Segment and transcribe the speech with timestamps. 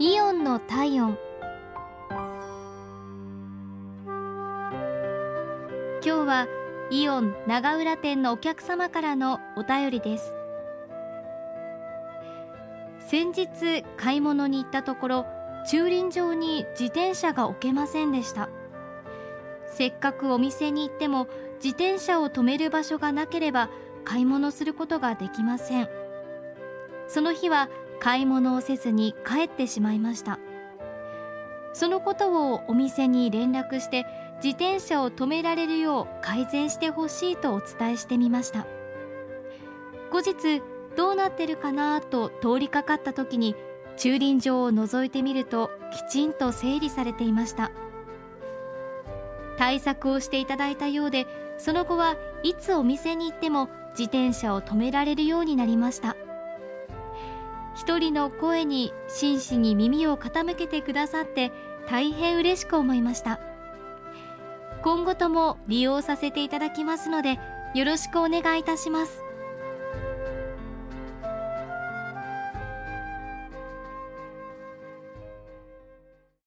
[0.00, 1.18] イオンの体温。
[4.06, 6.46] 今日は
[6.92, 10.32] イオン長浦店のお客様からのお便りです。
[13.00, 15.26] 先日買い物に行ったところ
[15.68, 18.48] 駐輪場に自転車が置けませんでした。
[19.66, 21.26] せっかくお店に行っても
[21.56, 23.68] 自転車を止める場所がなければ
[24.04, 25.88] 買い物することができません。
[27.08, 27.68] その日は
[28.00, 30.38] 買い物をせずに帰ってしまいました。
[31.72, 34.06] そのことをお店に連絡して
[34.42, 38.66] 自転車を止められるよう改善してほしいとお伝えしてみました。
[40.10, 40.62] 後日
[40.96, 43.54] どうなってるかなと通りかかった時に
[43.96, 47.70] 駐輪場を覗いてみるときちんと整理されていました。
[49.56, 51.26] 対策をしていただいたようで
[51.58, 56.14] その後はいつお店に行っても自転車を止められるようになりました。
[57.78, 61.52] 一人の声に真摯に耳を傾けてくださって
[61.88, 63.38] 大変嬉しく思いました。
[64.82, 67.38] 今後とも利用させていただきますので
[67.74, 69.27] よろしくお願いいたします。